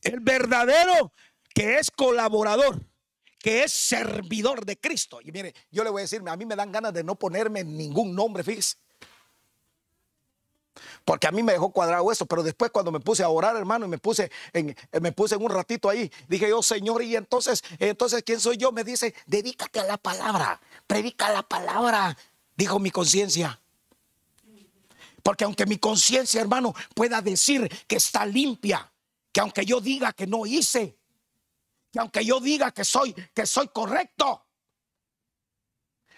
[0.00, 1.12] el verdadero
[1.52, 2.80] que es colaborador?
[3.38, 5.20] que es servidor de Cristo.
[5.22, 7.62] Y mire, yo le voy a decir, a mí me dan ganas de no ponerme
[7.62, 8.76] ningún nombre, fíjese.
[11.06, 13.86] Porque a mí me dejó cuadrado eso, pero después cuando me puse a orar, hermano,
[13.86, 17.62] y me puse en, me puse en un ratito ahí, dije yo, Señor, y entonces,
[17.78, 18.72] entonces, ¿quién soy yo?
[18.72, 22.18] Me dice, dedícate a la palabra, predica la palabra,
[22.56, 23.60] dijo mi conciencia.
[25.22, 28.92] Porque aunque mi conciencia, hermano, pueda decir que está limpia,
[29.30, 30.98] que aunque yo diga que no hice,
[31.92, 34.44] que aunque yo diga que soy que soy correcto,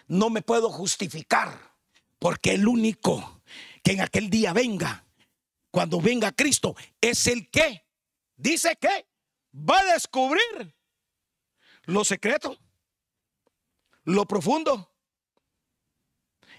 [0.06, 1.74] no me puedo justificar,
[2.18, 3.37] porque el único
[3.88, 5.06] que en aquel día venga,
[5.70, 7.86] cuando venga Cristo, es el que
[8.36, 9.08] dice que
[9.54, 10.76] va a descubrir
[11.84, 12.58] lo secreto,
[14.04, 14.92] lo profundo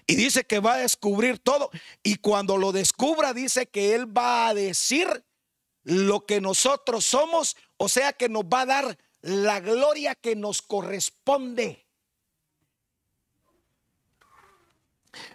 [0.08, 1.70] y dice que va a descubrir todo.
[2.02, 5.24] Y cuando lo descubra, dice que Él va a decir
[5.84, 7.56] lo que nosotros somos.
[7.76, 11.86] O sea que nos va a dar la gloria que nos corresponde.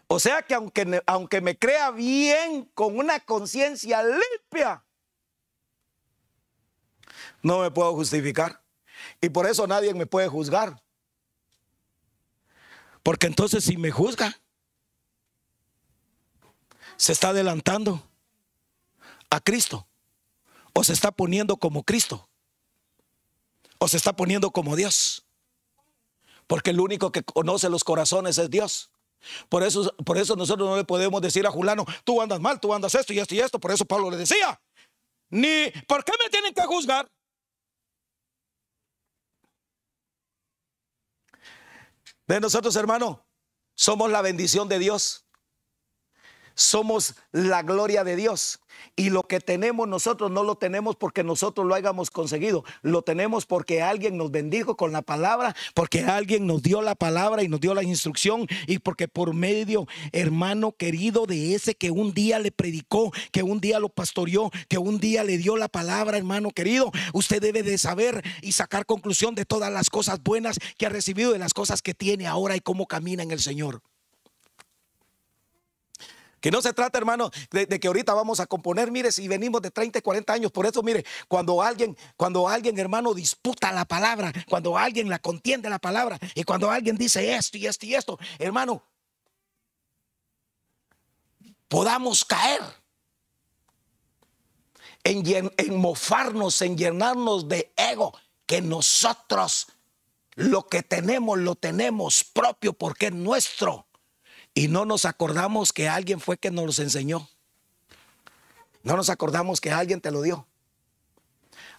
[0.07, 4.85] O sea que aunque, aunque me crea bien, con una conciencia limpia,
[7.41, 8.63] no me puedo justificar.
[9.21, 10.81] Y por eso nadie me puede juzgar.
[13.03, 14.39] Porque entonces si me juzga,
[16.97, 18.07] se está adelantando
[19.29, 19.87] a Cristo
[20.73, 22.27] o se está poniendo como Cristo
[23.77, 25.25] o se está poniendo como Dios.
[26.47, 28.91] Porque el único que conoce los corazones es Dios.
[29.49, 32.73] Por eso, por eso nosotros no le podemos decir a Julano, tú andas mal, tú
[32.73, 33.59] andas esto y esto y esto.
[33.59, 34.59] Por eso Pablo le decía,
[35.29, 37.09] ni, ¿por qué me tienen que juzgar?
[42.27, 43.27] De nosotros, hermano,
[43.75, 45.24] somos la bendición de Dios
[46.55, 48.59] somos la gloria de Dios.
[48.95, 52.63] Y lo que tenemos nosotros no lo tenemos porque nosotros lo hayamos conseguido.
[52.81, 57.43] Lo tenemos porque alguien nos bendijo con la palabra, porque alguien nos dio la palabra
[57.43, 62.13] y nos dio la instrucción y porque por medio, hermano querido, de ese que un
[62.13, 66.17] día le predicó, que un día lo pastoreó, que un día le dio la palabra,
[66.17, 70.85] hermano querido, usted debe de saber y sacar conclusión de todas las cosas buenas que
[70.85, 73.81] ha recibido, de las cosas que tiene ahora y cómo camina en el Señor.
[76.45, 79.71] Que no se trata, hermano, de, que ahorita vamos a componer, mire, si venimos de
[79.71, 84.31] 30 y 40 años, por eso, mire, cuando alguien, cuando alguien, hermano, disputa la palabra,
[84.47, 88.19] cuando alguien la contiende la palabra, y cuando alguien dice esto y esto y esto,
[88.37, 88.83] hermano,
[91.67, 92.61] podamos caer
[95.03, 98.15] en, en mofarnos, en llenarnos de ego,
[98.45, 99.65] que nosotros
[100.35, 103.84] lo que tenemos, lo tenemos propio porque es nuestro
[104.55, 107.29] y no nos acordamos que alguien fue que nos los enseñó.
[108.83, 110.47] No nos acordamos que alguien te lo dio.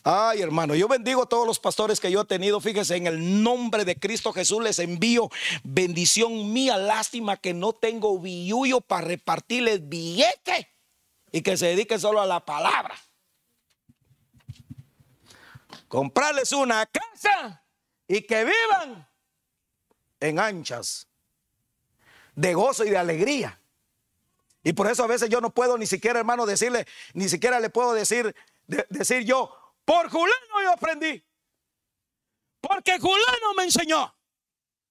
[0.05, 2.61] Ay, hermano, yo bendigo a todos los pastores que yo he tenido.
[2.61, 5.31] Fíjese, en el nombre de Cristo Jesús les envío
[5.65, 6.77] bendición mía.
[6.77, 10.71] Lástima que no tengo billuyo para repartirles billete
[11.33, 12.95] y que se dediquen solo a la palabra.
[15.89, 17.65] Comprarles una casa
[18.07, 19.09] y que vivan
[20.21, 21.09] en anchas
[22.37, 23.61] de gozo y de alegría.
[24.63, 27.71] Y por eso a veces yo no puedo ni siquiera, hermano, decirle, ni siquiera le
[27.71, 28.35] puedo decir,
[28.89, 31.25] decir yo, por Julano yo aprendí.
[32.61, 34.15] Porque Julano me enseñó.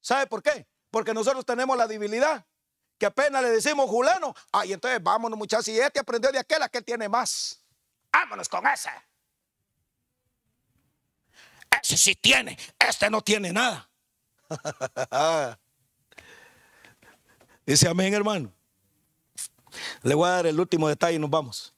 [0.01, 0.65] ¿Sabe por qué?
[0.89, 2.45] Porque nosotros tenemos la debilidad.
[2.97, 4.33] Que apenas le decimos Julano.
[4.51, 5.67] Ay, entonces vámonos muchachos.
[5.67, 7.61] Y este aprendió de aquel, aquel tiene más.
[8.11, 8.89] Vámonos con ese.
[11.81, 12.57] Ese sí tiene.
[12.79, 13.89] Este no tiene nada.
[17.66, 18.51] Dice amén, hermano.
[20.03, 21.74] Le voy a dar el último detalle y nos vamos.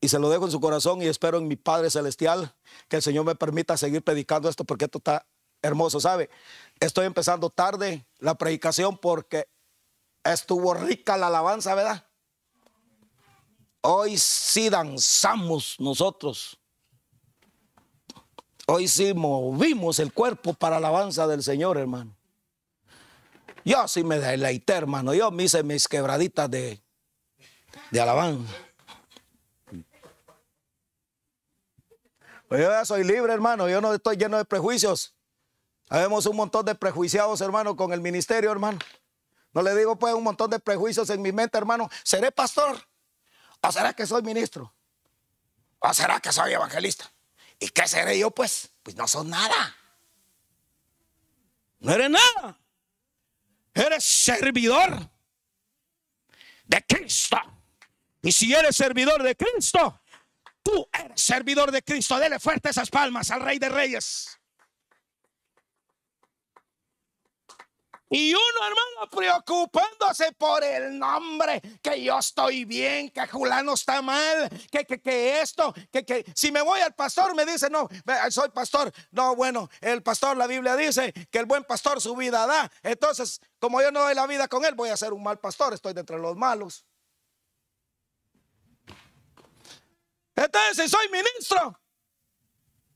[0.00, 2.54] Y se lo dejo en su corazón y espero en mi Padre Celestial
[2.88, 5.26] que el Señor me permita seguir predicando esto porque esto está
[5.62, 6.30] hermoso, ¿sabe?
[6.78, 9.48] Estoy empezando tarde la predicación porque
[10.22, 12.06] estuvo rica la alabanza, ¿verdad?
[13.80, 16.58] Hoy sí danzamos nosotros.
[18.66, 22.17] Hoy sí movimos el cuerpo para alabanza del Señor, hermano.
[23.64, 25.14] Yo sí me deleité, hermano.
[25.14, 26.82] Yo me hice mis quebraditas de,
[27.90, 28.52] de alabanza.
[32.48, 33.68] Pues yo ya soy libre, hermano.
[33.68, 35.14] Yo no estoy lleno de prejuicios.
[35.90, 38.78] Habemos un montón de prejuiciados, hermano, con el ministerio, hermano.
[39.52, 41.90] No le digo, pues, un montón de prejuicios en mi mente, hermano.
[42.02, 42.78] ¿Seré pastor?
[43.60, 44.74] ¿O será que soy ministro?
[45.78, 47.10] ¿O será que soy evangelista?
[47.58, 48.70] ¿Y qué seré yo, pues?
[48.82, 49.76] Pues no son nada.
[51.80, 52.58] No eres nada.
[53.78, 55.10] Eres servidor
[56.64, 57.38] de Cristo.
[58.22, 60.00] Y si eres servidor de Cristo,
[60.68, 62.18] Tú eres servidor de Cristo.
[62.18, 64.37] Dele fuerte esas palmas al Rey de Reyes.
[68.10, 74.48] Y uno, hermano, preocupándose por el nombre, que yo estoy bien, que Julano está mal,
[74.70, 77.86] que, que, que esto, que, que si me voy al pastor me dice, no,
[78.30, 78.90] soy pastor.
[79.10, 82.70] No, bueno, el pastor, la Biblia dice que el buen pastor su vida da.
[82.82, 85.74] Entonces, como yo no doy la vida con él, voy a ser un mal pastor,
[85.74, 86.86] estoy de entre los malos.
[90.34, 91.78] Entonces, si soy ministro,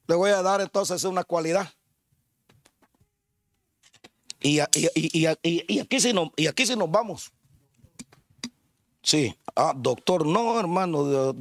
[0.07, 1.69] le voy a dar entonces una cualidad.
[4.43, 7.32] Y, aquí, sí no, y aquí sí nos vamos.
[9.03, 11.34] Sí, ah, doctor, no, hermano,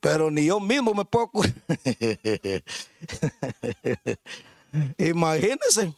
[0.00, 1.30] pero ni yo mismo me puedo.
[4.98, 5.94] Imagínense.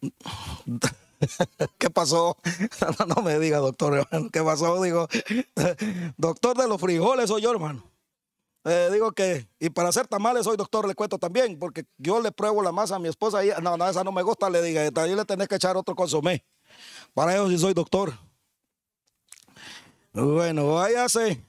[1.78, 2.36] ¿Qué pasó?
[3.08, 4.30] No, me diga, doctor, hermano.
[4.30, 4.82] ¿Qué pasó?
[4.82, 5.08] Digo,
[6.16, 7.84] doctor de los frijoles soy yo, hermano.
[8.68, 12.32] Eh, digo que, y para hacer tamales soy doctor, le cuento también, porque yo le
[12.32, 14.90] pruebo la masa a mi esposa y no, no, esa no me gusta, le diga,
[15.00, 16.44] ahí le tenés que echar otro consomé.
[17.14, 18.12] Para eso sí soy doctor.
[20.12, 21.46] Bueno, váyase.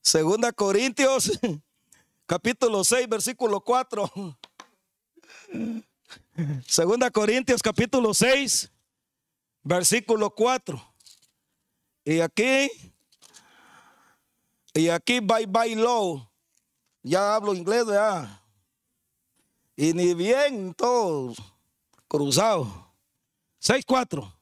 [0.00, 1.38] Segunda Corintios,
[2.26, 4.10] capítulo 6, versículo 4.
[6.66, 8.72] Segunda Corintios capítulo 6,
[9.62, 10.94] versículo 4.
[12.04, 12.91] Y aquí,
[14.74, 16.28] y aquí, bye bye low.
[17.02, 18.42] Ya hablo inglés, ya.
[19.76, 21.34] Y ni bien todo
[22.08, 22.94] cruzado.
[23.58, 24.38] 6, 4.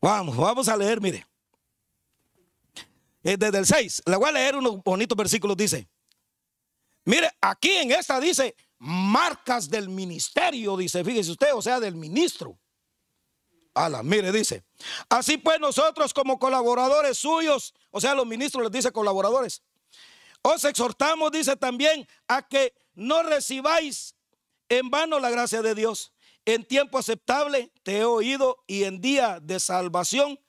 [0.00, 1.26] Vamos, vamos a leer, mire.
[3.22, 5.88] Desde el 6, le voy a leer unos bonitos versículos, dice.
[7.04, 12.58] Mire, aquí en esta dice, marcas del ministerio, dice, fíjese usted, o sea, del ministro.
[13.78, 14.64] Ala, mire, dice,
[15.08, 19.62] así pues nosotros como colaboradores suyos, o sea, los ministros les dice colaboradores,
[20.42, 24.16] os exhortamos, dice también, a que no recibáis
[24.68, 26.12] en vano la gracia de Dios.
[26.44, 30.40] En tiempo aceptable te he oído y en día de salvación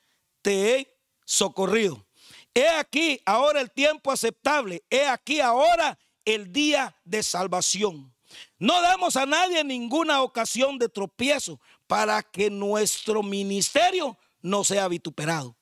[0.41, 2.07] te he socorrido.
[2.55, 8.11] He aquí ahora el tiempo aceptable, he aquí ahora el día de salvación.
[8.57, 11.59] No damos a nadie ninguna ocasión de tropiezo
[11.89, 15.57] para que nuestro ministerio no sea vituperado.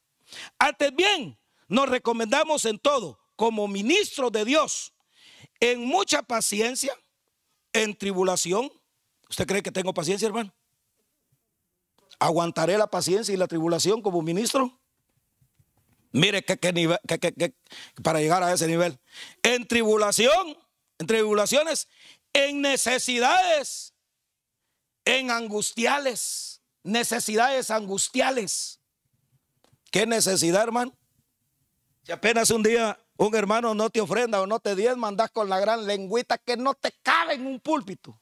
[0.60, 4.94] Antes bien, nos recomendamos en todo, como ministros de Dios,
[5.62, 6.94] en mucha paciencia,
[7.72, 8.70] en tribulación.
[9.30, 10.54] ¿Usted cree que tengo paciencia, hermano?
[12.20, 14.78] ¿Aguantaré la paciencia y la tribulación como ministro?
[16.12, 17.00] Mire qué, nivel,
[18.04, 19.00] para llegar a ese nivel.
[19.44, 20.58] En tribulación,
[21.00, 21.88] en tribulaciones
[22.34, 23.94] en necesidades,
[25.08, 28.82] en angustiales, necesidades angustiales.
[29.89, 30.93] ¿Qué necesidad, hermano?
[32.03, 35.47] Si apenas un día un hermano no te ofrenda o no te diezma, andas con
[35.47, 38.20] la gran lengüita que no te cabe en un púlpito.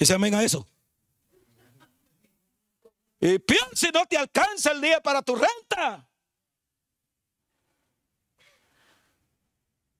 [0.00, 0.66] Se amén a eso.
[3.20, 6.04] Y peor si no te alcanza el día para tu renta.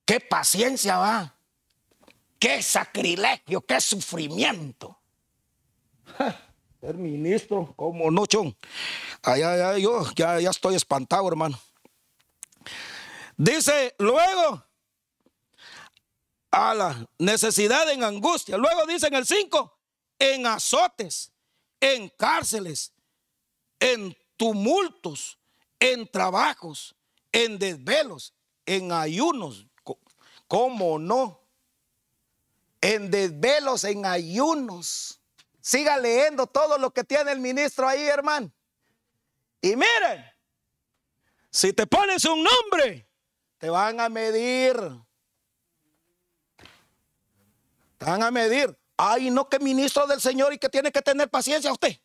[0.05, 1.36] Qué paciencia va.
[2.39, 4.99] Qué sacrilegio, qué sufrimiento.
[6.83, 8.57] El ministro, como no, chon.
[9.23, 11.59] Allá, yo ya, ya estoy espantado, hermano.
[13.37, 14.63] Dice, luego,
[16.51, 18.57] a la necesidad en angustia.
[18.57, 19.79] Luego dice en el 5,
[20.19, 21.33] en azotes,
[21.81, 22.93] en cárceles,
[23.81, 25.39] en tumultos,
[25.81, 26.95] en trabajos,
[27.33, 28.33] en desvelos,
[28.65, 29.67] en ayunos.
[30.49, 31.46] ¿Cómo no?
[32.87, 35.21] En desvelos, en ayunos.
[35.61, 38.53] Siga leyendo todo lo que tiene el ministro ahí, hermano.
[39.61, 40.25] Y miren,
[41.51, 43.11] si te pones un nombre,
[43.59, 44.77] te van a medir.
[47.99, 48.79] Te van a medir.
[48.97, 52.01] Ay, no que ministro del Señor y que tiene que tener paciencia usted.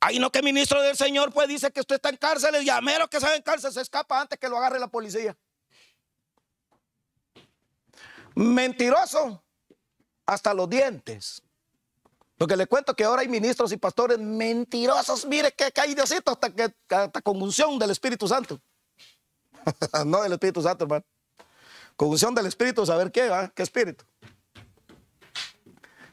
[0.00, 2.80] Ay, no que ministro del Señor pues dice que usted está en cárcel y a
[2.80, 5.38] mero que sabe en cárcel se escapa antes que lo agarre la policía.
[8.36, 9.42] Mentiroso
[10.26, 11.42] hasta los dientes.
[12.36, 15.24] Porque le cuento que ahora hay ministros y pastores mentirosos.
[15.24, 18.60] Mire que hay Diosito hasta, que, hasta con unción del Espíritu Santo.
[20.04, 21.04] no del Espíritu Santo, hermano.
[21.96, 24.04] Con unción del Espíritu, saber qué, va, qué espíritu.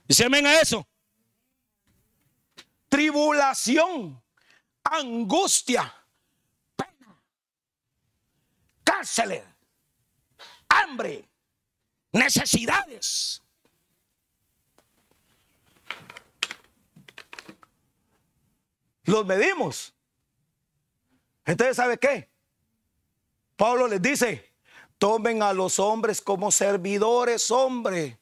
[0.08, 0.88] Y se a eso.
[2.88, 4.24] Tribulación,
[4.82, 5.94] angustia,
[6.78, 7.20] pena,
[8.84, 9.44] cárceles,
[10.70, 11.28] hambre,
[12.14, 13.44] necesidades
[19.06, 19.94] los medimos.
[21.46, 22.30] Entonces, ¿sabe qué?
[23.56, 24.54] Pablo les dice,
[24.98, 28.20] tomen a los hombres como servidores, hombre.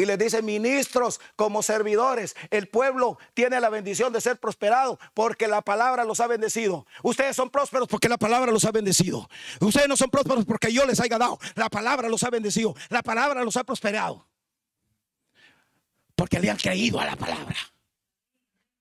[0.00, 2.34] Y les dice, ministros como servidores.
[2.48, 6.86] El pueblo tiene la bendición de ser prosperado porque la palabra los ha bendecido.
[7.02, 9.28] Ustedes son prósperos porque la palabra los ha bendecido.
[9.60, 11.38] Ustedes no son prósperos porque yo les haya dado.
[11.54, 12.74] La palabra los ha bendecido.
[12.88, 14.26] La palabra los ha prosperado.
[16.14, 17.56] Porque le han creído a la palabra.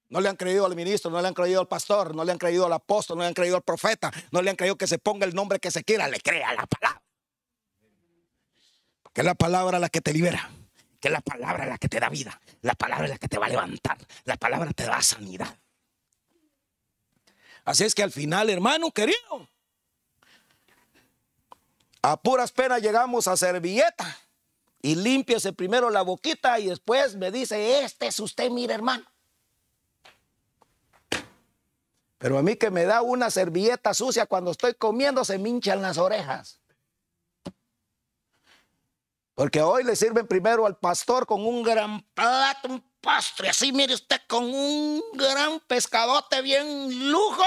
[0.08, 2.38] No le han creído al ministro, no le han creído al pastor, no le han
[2.38, 5.00] creído al apóstol, no le han creído al profeta, no le han creído que se
[5.00, 7.04] ponga el nombre que se quiera, le crea la palabra.
[9.14, 10.50] Que es la palabra la que te libera,
[11.00, 13.46] que es la palabra la que te da vida, la palabra la que te va
[13.46, 15.58] a levantar, la palabra te da sanidad.
[17.66, 19.48] Así es que al final, hermano querido,
[22.02, 24.18] a puras penas llegamos a servilleta
[24.82, 29.06] y limpiese primero la boquita y después me dice, este es usted, mire hermano.
[32.18, 35.82] Pero a mí que me da una servilleta sucia cuando estoy comiendo se me hinchan
[35.82, 36.60] las orejas.
[39.40, 43.94] Porque hoy le sirven primero al pastor con un gran plato, un postre, así mire
[43.94, 47.46] usted, con un gran pescadote bien lujo.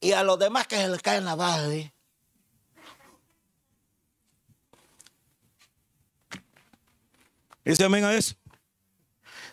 [0.00, 1.92] Y a los demás que se les caen la base.
[7.62, 8.34] Dice amén a eso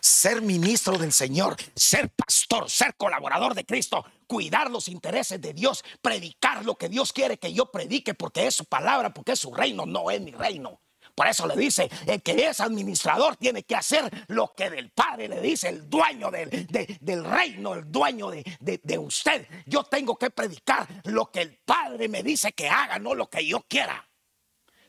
[0.00, 5.84] ser ministro del Señor, ser pastor, ser colaborador de Cristo, cuidar los intereses de Dios,
[6.00, 9.52] predicar lo que Dios quiere que yo predique porque es su palabra, porque es su
[9.52, 10.80] reino, no es mi reino.
[11.20, 15.28] Por eso le dice, el que es administrador tiene que hacer lo que del Padre
[15.28, 16.66] le dice, el dueño del,
[16.98, 19.46] del reino, el dueño de, de usted.
[19.66, 23.46] Yo tengo que predicar lo que el Padre me dice que haga, no lo que
[23.46, 24.08] yo quiera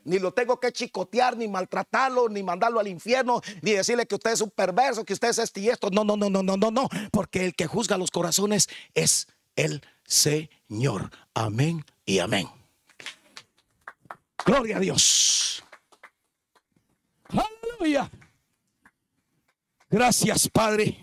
[0.05, 4.31] ni lo tengo que chicotear, ni maltratarlo, ni mandarlo al infierno, ni decirle que usted
[4.31, 5.89] es un perverso, que usted es este y esto.
[5.89, 6.87] No, no, no, no, no, no, no.
[7.11, 9.27] Porque el que juzga los corazones es
[9.57, 11.11] el Señor.
[11.33, 12.47] Amén y amén.
[14.45, 15.63] Gloria a Dios.
[19.89, 20.97] Gracias, Padre.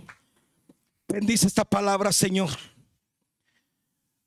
[1.09, 2.51] Bendice esta palabra, Señor.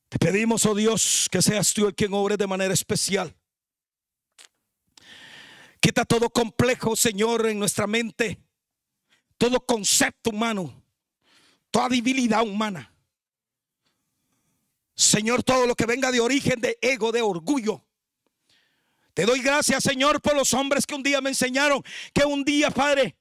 [0.09, 3.33] Te pedimos, oh Dios, que seas tú el quien obre de manera especial.
[5.79, 8.37] Quita todo complejo, Señor, en nuestra mente.
[9.37, 10.83] Todo concepto humano.
[11.71, 12.93] Toda debilidad humana.
[14.93, 17.83] Señor, todo lo que venga de origen de ego, de orgullo.
[19.13, 21.83] Te doy gracias, Señor, por los hombres que un día me enseñaron,
[22.13, 23.15] que un día, Padre,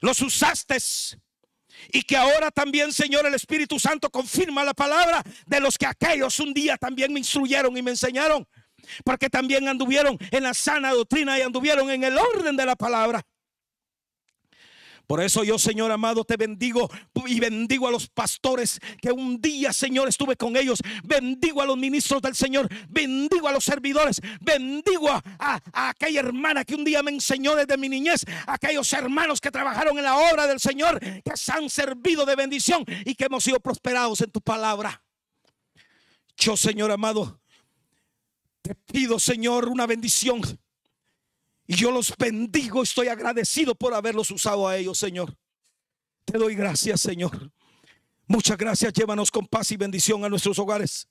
[0.00, 0.76] los usaste.
[1.92, 6.38] Y que ahora también, Señor, el Espíritu Santo confirma la palabra de los que aquellos
[6.38, 8.46] un día también me instruyeron y me enseñaron
[9.04, 13.24] porque también anduvieron en la sana doctrina y anduvieron en el orden de la palabra.
[15.12, 16.90] Por eso yo, Señor amado, te bendigo
[17.26, 20.80] y bendigo a los pastores que un día, Señor, estuve con ellos.
[21.04, 22.66] Bendigo a los ministros del Señor.
[22.88, 24.22] Bendigo a los servidores.
[24.40, 28.24] Bendigo a, aquella hermana que un día me enseñó desde mi niñez.
[28.46, 32.82] aquellos hermanos que trabajaron en la obra del Señor, que se han servido de bendición
[33.04, 35.04] y que hemos sido prosperados en tu palabra.
[36.38, 37.38] Yo, Señor amado,
[38.62, 40.40] te pido, Señor, una bendición
[41.66, 45.36] y yo los bendigo, estoy agradecido por haberlos usado a ellos, Señor.
[46.24, 47.52] Te doy gracias, Señor.
[48.26, 48.92] Muchas gracias.
[48.92, 51.08] Llévanos con paz y bendición a nuestros hogares.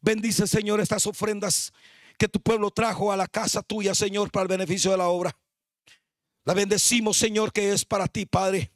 [0.00, 1.72] Bendice, Señor, estas ofrendas
[2.18, 5.36] que tu pueblo trajo a la casa tuya, Señor, para el beneficio de la obra.
[6.44, 8.72] La bendecimos, Señor, que es para ti, Padre,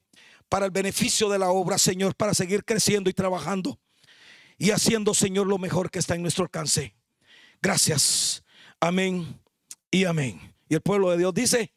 [0.48, 3.78] para el beneficio de la obra, Señor, para seguir creciendo y trabajando
[4.58, 6.94] y haciendo, Señor, lo mejor que está en nuestro alcance.
[7.60, 8.44] Gracias.
[8.80, 9.40] Amén
[9.90, 10.55] y amén.
[10.68, 11.72] Y el pueblo de Dios dice...